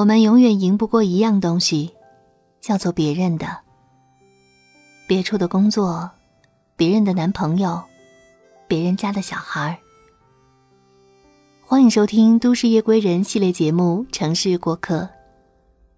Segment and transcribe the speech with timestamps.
[0.00, 1.94] 我们永远赢不过一样东西，
[2.58, 3.58] 叫做别人的。
[5.06, 6.10] 别处的工作，
[6.74, 7.78] 别人的男朋友，
[8.66, 9.78] 别人家的小孩。
[11.60, 15.00] 欢迎收听《都市夜归人》系列节目《城市过客》，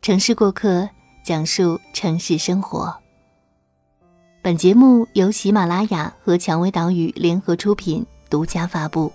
[0.01, 0.89] 城市过客
[1.25, 2.93] 讲述城市生活。
[4.43, 9.12] 本节目由喜马拉雅和蔷薇岛屿联合出品，独家发布。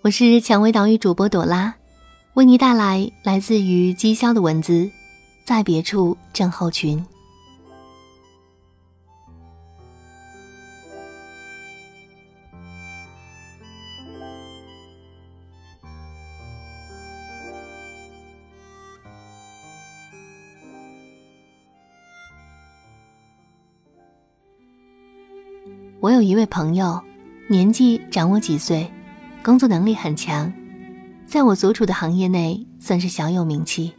[0.00, 1.74] 我是蔷薇岛屿主播朵拉，
[2.34, 4.90] 为你带来来自于姬霄的文字，
[5.44, 7.04] 在别处症候群。
[26.00, 26.98] 我有一位朋友，
[27.48, 28.90] 年纪长我几岁，
[29.42, 30.50] 工作能力很强，
[31.30, 33.92] 在我所处的行业内算是小有名气。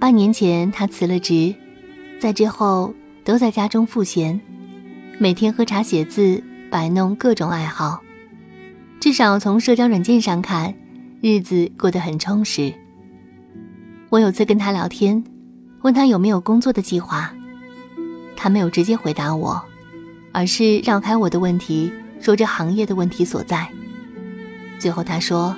[0.00, 1.54] 半年前他辞了职，
[2.18, 4.40] 在之后都在家中赋闲，
[5.20, 8.02] 每天喝茶写字，摆弄各种爱好，
[8.98, 10.74] 至少从社交软件上看，
[11.20, 12.74] 日子过得很充实。
[14.08, 15.22] 我有次跟他聊天，
[15.82, 17.32] 问他有没有工作的计划，
[18.34, 19.64] 他没有直接回答我。
[20.32, 23.68] 而是绕开我的问题，说这行业的问题所在。
[24.78, 25.56] 最后他说：“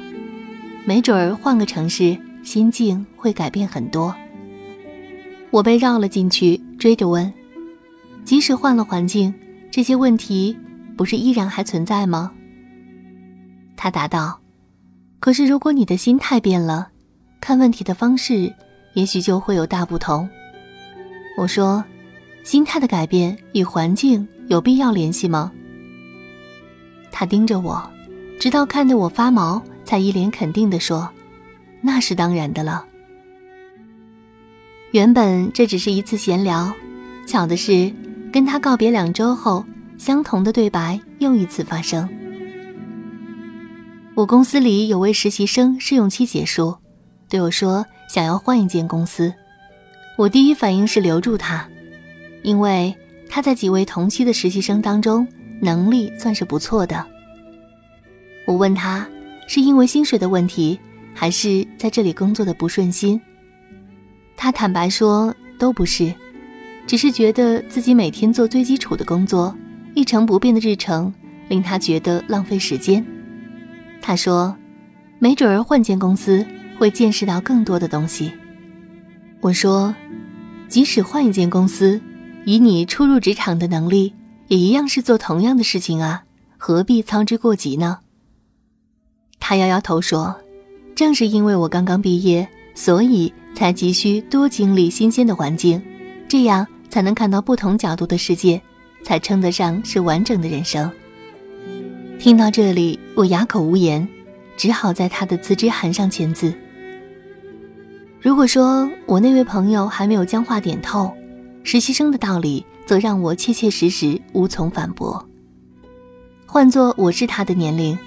[0.91, 4.13] 没准儿换个城市，心境会改变很多。”
[5.53, 7.33] 我被绕了进去，追着问
[8.27, 9.33] ：“即使换了环境，
[9.71, 10.59] 这些问题
[10.97, 12.33] 不是依然还存在吗？”
[13.79, 14.41] 他答道
[15.21, 16.89] ：“可是如果你的心态变了，
[17.41, 18.53] 看问题的方式
[18.95, 20.29] 也许就会有大不同。”
[21.39, 21.85] 我说
[22.43, 25.53] ：“心态的改变与环境。”有必要联系吗？
[27.13, 27.81] 他盯着我，
[28.41, 31.11] 直到看得我发毛，才一脸肯定地说
[31.83, 32.87] ：“那是当然的了。”
[34.95, 36.73] 原本这只是一次闲聊，
[37.27, 37.93] 巧的是，
[38.33, 39.65] 跟他告别两周后，
[39.99, 42.09] 相同的对白又一次发生。
[44.15, 46.77] 我公司里有位实习生试用期结束，
[47.29, 49.35] 对我说想要换一间公司。
[50.17, 51.69] 我第一反应是留住他，
[52.45, 52.95] 因为。
[53.33, 55.25] 他在几位同期的实习生当中，
[55.61, 57.07] 能力算是不错的。
[58.45, 59.09] 我问他，
[59.53, 60.79] 是因为薪水的问题，
[61.13, 63.21] 还是在这里工作的不顺心？
[64.37, 66.15] 他坦白说都不是，
[66.87, 69.53] 只是觉得自己每天做最基础的工作，
[69.93, 71.13] 一成不变的日程，
[71.49, 73.05] 令他觉得浪费时间。
[74.01, 74.57] 他说，
[75.19, 76.47] 没准儿换间公司
[76.79, 78.31] 会见识到更多的东西。
[79.41, 79.93] 我说，
[80.69, 82.01] 即使换一间公司。
[82.45, 84.15] 以你初入职场的能力，
[84.47, 86.23] 也一样是做同样的事情啊，
[86.57, 87.99] 何必操之过急呢？
[89.51, 90.33] 他摇摇头说
[90.95, 95.83] ：“正是因为我刚刚毕业，所以才急需多经历新鲜的环境，
[96.29, 98.63] 这样才能看到不同角度的世界，
[99.03, 100.89] 才称得上是完整的人生。”
[102.21, 104.09] 听到这里，我哑口无言，
[104.57, 106.55] 只好在他的辞职函上签字。
[108.21, 111.13] 如果说我那位朋友还没有将话点透，
[111.65, 115.29] 实习生的道理，则让我切切实实无从反驳。
[116.47, 117.99] 换做我是他的年龄，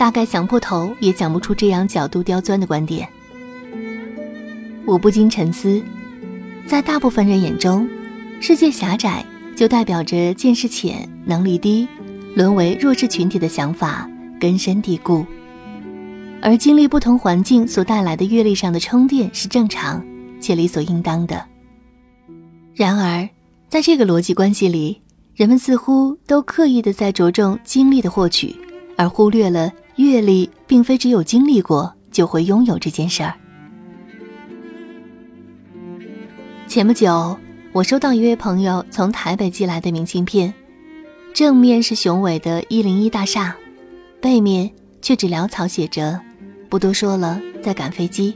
[0.00, 3.06] 大概想破头也讲不出这样角度刁钻的观点。
[4.86, 5.82] 我不禁沉思，
[6.66, 7.86] 在大部分人眼中，
[8.40, 9.22] 世界狭窄
[9.54, 11.86] 就代表着见识浅、能力低、
[12.34, 14.08] 沦为弱势群体的想法
[14.40, 15.22] 根深蒂固，
[16.40, 20.02] 而经历不同环境所带来的阅历上的充电是正常
[20.40, 21.44] 且理所应当的。
[22.74, 23.28] 然而，
[23.68, 24.98] 在这个逻辑关系里，
[25.34, 28.56] 人们似乎都刻意的在着重经历的获取，
[28.96, 33.34] 而忽略了阅历并非只有经历过就会拥有这件事儿。
[36.66, 37.36] 前不久，
[37.72, 40.54] 我收到一位朋友从台北寄来的明信片，
[41.34, 43.54] 正面是雄伟的一零一大厦，
[44.20, 44.70] 背面
[45.02, 46.18] 却只潦草写着
[46.70, 48.34] “不多说了，在赶飞机”。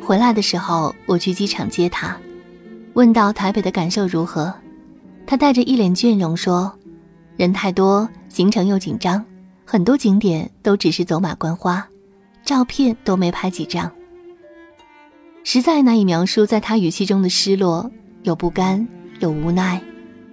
[0.00, 2.16] 回来的时候，我去机场接他。
[2.92, 4.54] 问到台北的感受如何，
[5.26, 6.72] 他带着一脸倦容说
[7.36, 9.24] ：“人太多，行程又紧张，
[9.64, 11.86] 很多景点都只是走马观花，
[12.44, 13.90] 照片都没拍几张。”
[15.44, 17.90] 实在难以描述在他语气中的失落，
[18.22, 18.86] 有不甘，
[19.20, 19.80] 有无奈，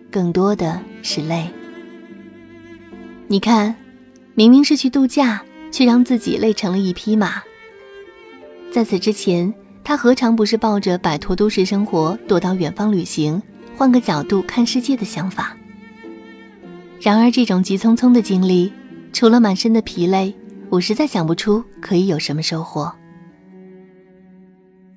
[0.09, 1.49] 更多的是累。
[3.27, 3.75] 你看，
[4.35, 7.41] 明明是去度假，却让自己累成了一匹马。
[8.71, 9.53] 在此之前。
[9.83, 13.41] 他何尝不是抱着摆脱都市生活、躲到远方旅行、
[13.75, 15.57] 换个角度看世界的想法？
[17.01, 18.71] 然而，这种急匆匆的经历，
[19.13, 20.33] 除了满身的疲累，
[20.69, 22.91] 我实在想不出可以有什么收获。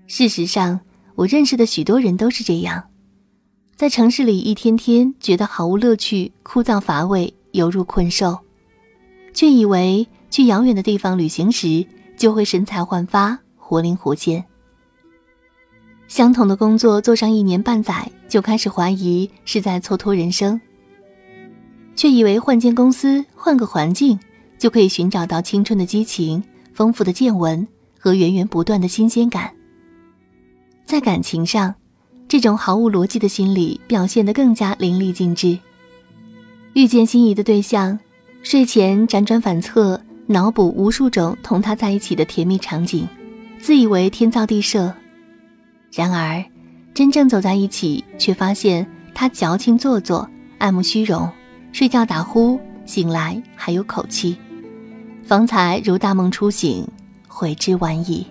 [0.06, 0.81] 事实上，
[1.14, 2.84] 我认识的许多人都是这样，
[3.75, 8.38] 在城市里一天天觉得毫无乐趣、枯燥乏味，犹如困兽，
[9.32, 11.84] 却以为去遥远的地方旅行时
[12.17, 14.44] 就会神采焕发、活灵活现。
[16.06, 20.60] 相同的工作做上一年半载，就开始怀疑是在蹉跎人生，
[21.96, 24.19] 却以为换间公司、换个环境
[24.58, 26.43] 就可以寻找到青春的激情、
[26.73, 27.67] 丰富的见闻
[27.99, 29.50] 和源源不断的新鲜感。
[30.85, 31.75] 在感情上，
[32.29, 35.58] 这种毫无逻辑的心理表现得更加淋漓尽致。
[36.75, 37.99] 遇见心仪的对象，
[38.43, 43.08] 睡前辗转反侧，脑补无数种同他在一起的甜蜜场景，
[43.61, 44.93] 自以为天造地设。
[45.93, 46.44] 然而，
[46.93, 51.31] 真正走在一起，却发现他矫情做作、爱慕虚荣，
[51.75, 54.38] 睡觉打呼，醒来还有口气，
[55.25, 56.87] 方才如大梦初醒，
[57.26, 58.25] 悔之晚矣。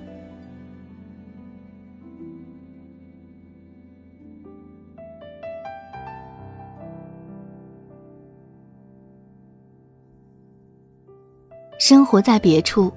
[11.77, 12.89] 生活在别处，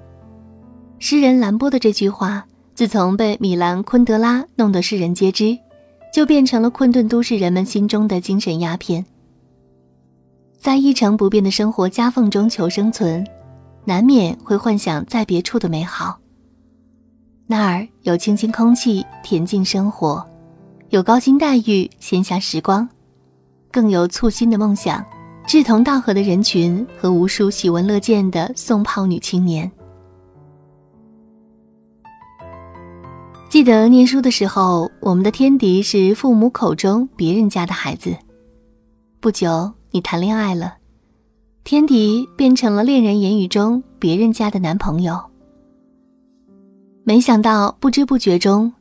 [0.97, 2.47] 诗人兰波的这句话。
[2.73, 5.57] 自从被米兰昆德拉弄得世人皆知，
[6.13, 9.03] 就变成了困顿都市人们心中的精神鸦片。
[10.57, 13.25] 在一成不变的生活夹缝中求生存，
[13.85, 16.19] 难免会幻想在别处的美好。
[17.45, 20.25] 那儿有清新空气、恬静生活，
[20.89, 22.87] 有高薪待遇、闲暇时光，
[23.71, 25.05] 更有簇新的梦想、
[25.47, 29.71] 志同道合的人群和无数喜闻乐见的送炮女青年。
[33.49, 38.13] 记得念书的时候，我们的天敌是父母口中别人家的孩子。
[39.21, 40.77] 不久，你谈恋爱了，
[41.63, 45.19] 天敌变成了恋人言语中别人家的男朋友。
[47.03, 48.71] 没想到，不知不觉中，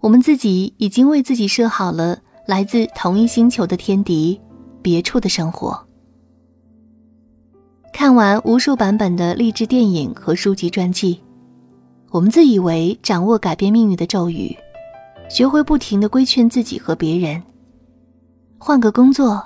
[0.00, 4.38] 我们自己已经为自己设好了来自同一星球的天敌——
[4.82, 5.82] 别处的生活。
[7.90, 11.18] 看完无数版本的励志电影和书籍传记。
[12.10, 14.54] 我们自以为掌握改变命运的咒语，
[15.30, 17.42] 学会不停的规劝自己和别人。
[18.58, 19.42] 换个工作，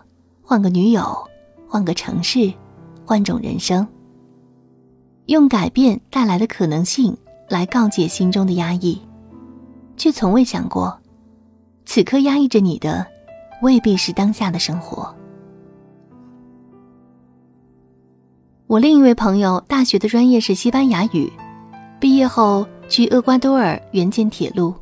[0.51, 1.17] 换个女友，
[1.69, 2.53] 换个城市，
[3.07, 3.87] 换种人生。
[5.27, 7.17] 用改变带来的可能性
[7.49, 9.01] 来告解心中的压抑，
[9.97, 10.99] 却从未想过，
[11.85, 13.07] 此刻压抑着你的，
[13.63, 15.15] 未必是当下的生活。
[18.67, 21.33] 我另一位朋友大学的专业是西班牙语。
[22.01, 24.75] 毕业后去厄瓜多尔援建铁路，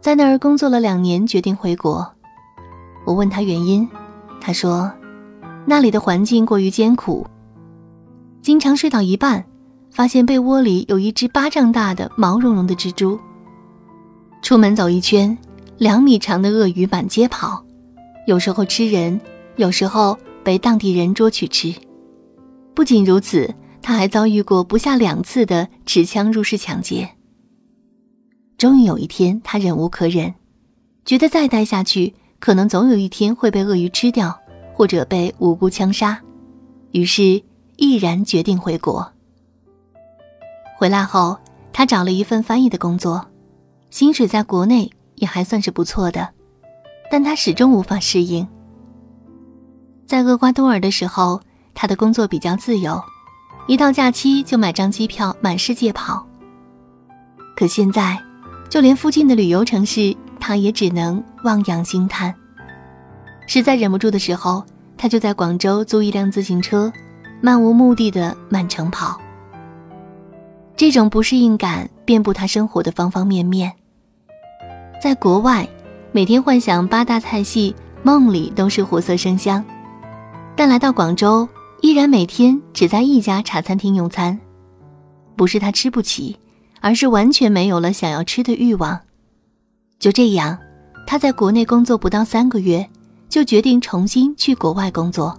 [0.00, 2.10] 在那儿工作了两年，决定回国。
[3.04, 3.86] 我问他原因，
[4.46, 4.92] 他说，
[5.64, 7.26] 那里的环境过于艰苦，
[8.42, 9.42] 经常睡到一半，
[9.90, 13.18] 发现被窝里有一只巴掌大的毛茸茸的蜘蛛。
[14.42, 15.34] 出门走一圈，
[15.78, 17.64] 两米长的鳄鱼满街跑，
[18.26, 19.18] 有时候吃人，
[19.56, 21.74] 有时候被当地人捉去吃。
[22.74, 23.52] 不仅如此。
[23.86, 27.06] 他还遭遇过不下两次的持枪入室抢劫。
[28.56, 30.34] 终于有一天，他忍无可忍，
[31.04, 32.14] 觉得再待下去，
[32.44, 34.38] 可能总有一天会被鳄鱼吃掉，
[34.74, 36.20] 或者被无辜枪杀，
[36.90, 37.42] 于是
[37.76, 39.10] 毅然决定回国。
[40.76, 41.38] 回来后，
[41.72, 43.24] 他找了一份翻译的工作，
[43.88, 46.28] 薪水在国内也还算是不错的，
[47.10, 48.46] 但他始终无法适应。
[50.04, 51.40] 在厄瓜多尔的时候，
[51.72, 53.02] 他的工作比较自由。
[53.66, 56.26] 一到假期就买张机票满世界跑。
[57.56, 58.22] 可现在，
[58.68, 62.34] 就连附近的旅游城市，他也只能望洋兴叹。
[63.46, 64.64] 实在忍不住的时候，
[64.96, 66.92] 他就在广州租一辆自行车，
[67.40, 69.20] 漫无目的的满城跑。
[70.76, 73.72] 这种不适应感遍布他生活的方方面面。
[75.00, 75.68] 在国外，
[76.12, 79.64] 每天幻想八大菜系，梦里都是活色生香，
[80.56, 81.48] 但来到广州。
[81.80, 84.40] 依然每天只在一家茶餐厅用餐，
[85.36, 86.34] 不是他吃不起，
[86.80, 88.98] 而是完全没有了想要吃的欲望。
[89.98, 90.56] 就这样，
[91.06, 92.88] 他在国内工作不到三个月，
[93.34, 95.36] 就决定重新去国外工作。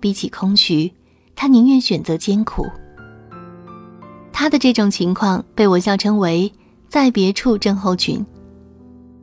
[0.00, 0.92] 比起空虚，
[1.34, 2.66] 他宁愿选择艰苦。
[4.30, 6.52] 他的这种情况被我笑称为
[6.86, 8.22] “在别处症候群”。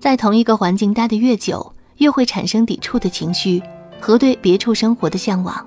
[0.01, 3.61] 在同一个环境待得越久，越会产生抵触的情绪
[3.99, 5.63] 和对别处生活的向往。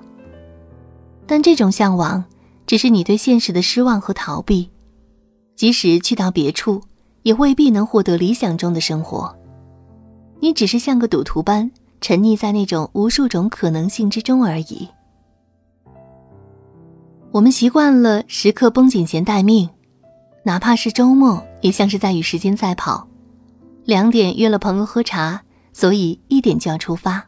[1.25, 2.21] 但这种向往，
[2.67, 4.69] 只是你对现实的失望和逃避。
[5.55, 6.81] 即使去到别处，
[7.23, 9.33] 也未必能获得理想中的生活。
[10.41, 11.71] 你只是像个赌徒般
[12.01, 14.87] 沉溺在那种无数种可能性之中而已。
[17.31, 19.69] 我们习惯了时刻绷紧弦待命，
[20.43, 23.07] 哪怕是周末，也像是在与时间赛跑。
[23.83, 25.41] 两点约了朋友喝茶，
[25.73, 27.23] 所以一点就要出发，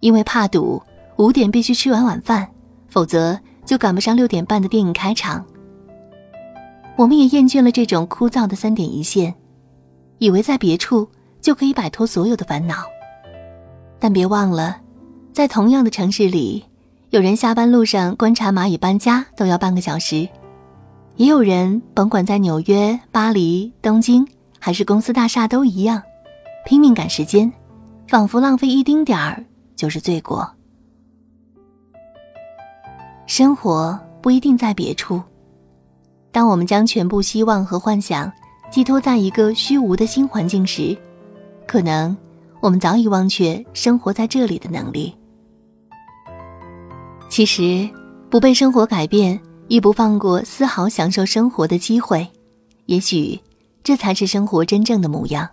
[0.00, 0.82] 因为怕堵，
[1.16, 2.48] 五点必须吃完晚饭，
[2.88, 5.44] 否则就赶不上六点半的电影开场。
[6.96, 9.34] 我们也厌倦了这种枯燥的三点一线，
[10.18, 11.08] 以为在别处
[11.40, 12.84] 就可以摆脱所有的烦恼，
[14.04, 14.76] 但别忘了，
[15.32, 16.62] 在同样的城市里，
[17.08, 20.28] 有人下班路上观察蚂蚁搬家都要半个小时，
[21.16, 24.22] 也有人甭管在纽约、巴黎、东京
[24.58, 26.02] 还是公司大厦都一样，
[26.66, 27.50] 拼命赶时间，
[28.06, 29.42] 仿佛浪费一丁点儿
[29.74, 30.46] 就是罪过。
[33.26, 35.18] 生活不一定在别处。
[36.30, 38.30] 当我们将全部希望和幻想
[38.70, 40.94] 寄托在一个虚无的新环境时，
[41.66, 42.14] 可能
[42.64, 45.14] 我们早已忘却生活在这里的能力。
[47.28, 47.86] 其实，
[48.30, 52.26] 不被生活改变，亦不放过丝毫享受生活的机会，
[52.86, 53.38] 也许
[53.82, 55.46] 这才是生活真正的模样。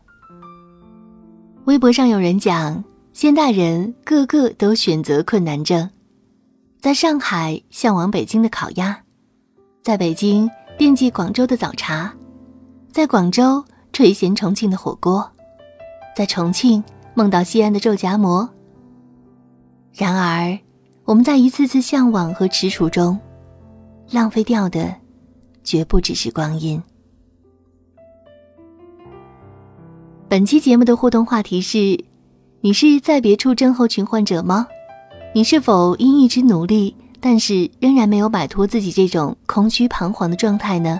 [1.65, 5.89] 微博上有人讲，现代人个个都选择困难症，
[6.80, 8.98] 在上海向往北京的烤鸭，
[9.84, 10.50] 在北京。
[10.77, 12.12] 惦记广州的早茶，
[12.89, 13.63] 在广州
[13.94, 15.30] 垂涎重庆的火锅，
[16.15, 16.82] 在重庆
[17.13, 18.50] 梦到西安的肉夹馍。
[19.94, 20.58] 然而，
[21.06, 23.20] 我们在一次次向往和踟蹰中，
[24.10, 24.96] 浪费掉的，
[25.63, 26.82] 绝不只是光阴。
[30.30, 32.06] 本期节目的互动话题是：
[32.62, 34.65] 你是在别处症候群患者吗？
[35.34, 36.96] 你是否因一直努力？
[37.24, 41.00] 但是仍然没有摆脱自己这种空虚彷徨的状态呢。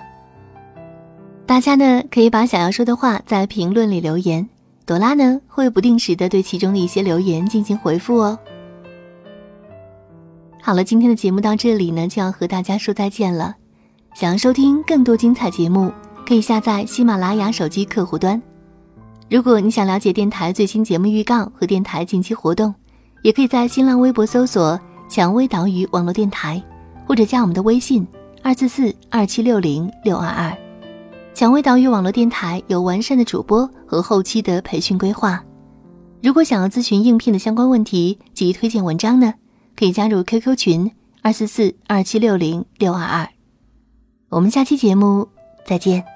[1.44, 4.48] 大家呢可以把想要说的话在评论里留言，
[4.84, 8.38] 朵拉呢会不定时的对其中的一些留言进行回复哦。
[10.60, 13.54] 好了，今天的节目到这里呢就要和大家说再见了。
[14.14, 15.92] 想要收听更多精彩节目，
[16.26, 18.40] 可以下载喜马拉雅手机客户端。
[19.30, 22.74] 如果你想了解电台最新节目预告和电台近期活动，
[23.22, 24.78] 也可以在新浪微博搜索。
[25.08, 26.62] 蔷薇岛屿网络电台，
[27.06, 28.06] 或者加我们的微信
[28.42, 30.71] 二四四二七六零六二二。
[31.34, 35.42] 蔷薇岛屿网络电台有完善的主播和后期的培训规划。
[36.22, 39.34] 如果想要咨询应聘的相关问题及推荐文章呢，
[39.74, 43.28] 可以加入 QQ 群二四四二七六零六二二。
[44.28, 45.26] 我们下期节目
[45.66, 46.11] 再见。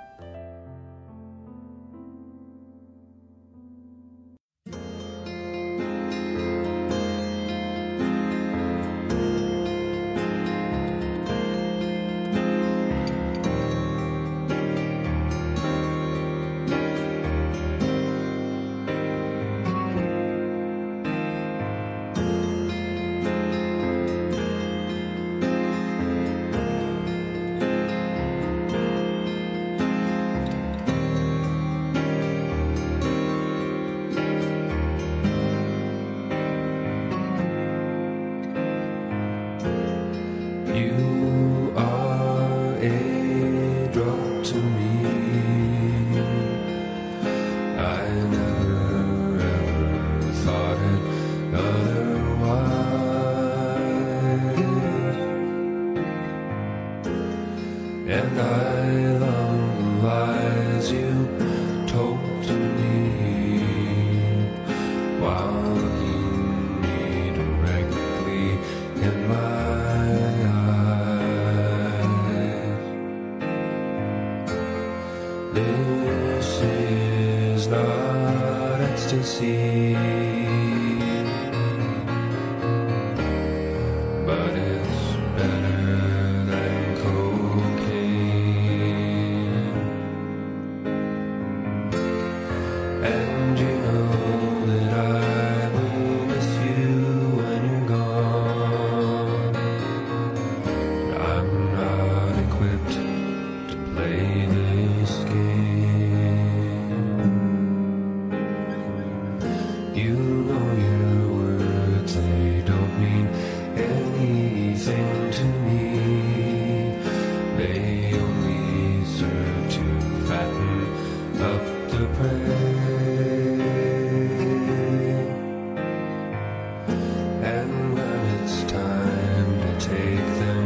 [129.96, 130.64] take them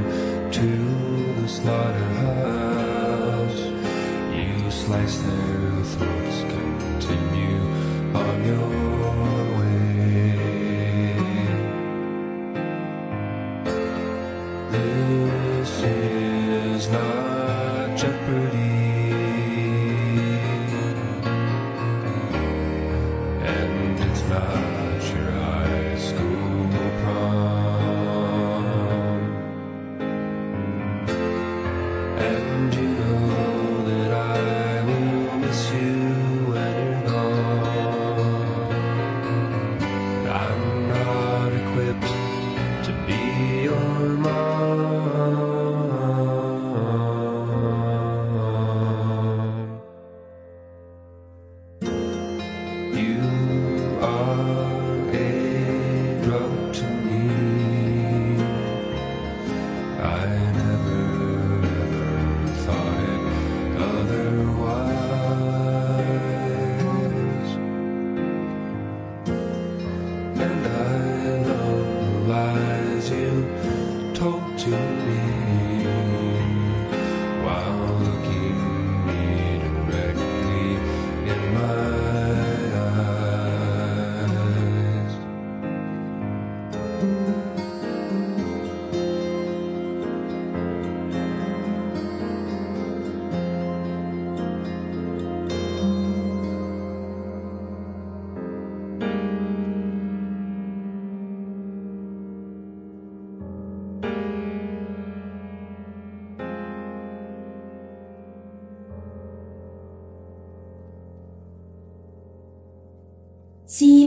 [0.50, 0.70] to
[1.40, 3.60] the slaughterhouse.
[4.36, 7.60] You slice their throats, continue
[8.14, 8.89] on your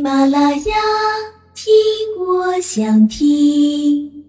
[0.03, 0.75] 马拉雅，
[1.55, 1.71] 听
[2.19, 4.22] 我想听。”